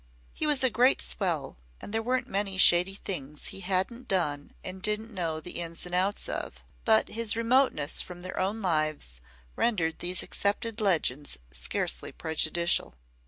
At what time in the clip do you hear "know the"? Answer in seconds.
5.13-5.61